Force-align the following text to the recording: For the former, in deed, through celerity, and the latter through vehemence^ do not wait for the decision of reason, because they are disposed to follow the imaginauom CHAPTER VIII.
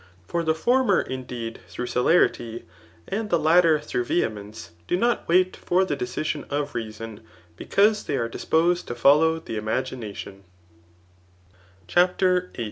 For 0.27 0.41
the 0.43 0.55
former, 0.55 0.99
in 0.99 1.25
deed, 1.25 1.59
through 1.67 1.85
celerity, 1.85 2.65
and 3.07 3.29
the 3.29 3.37
latter 3.37 3.79
through 3.79 4.05
vehemence^ 4.05 4.69
do 4.87 4.97
not 4.97 5.27
wait 5.29 5.55
for 5.55 5.85
the 5.85 5.95
decision 5.95 6.43
of 6.49 6.73
reason, 6.73 7.19
because 7.55 8.03
they 8.05 8.17
are 8.17 8.27
disposed 8.27 8.87
to 8.87 8.95
follow 8.95 9.37
the 9.37 9.59
imaginauom 9.59 10.39
CHAPTER 11.85 12.49
VIII. 12.55 12.59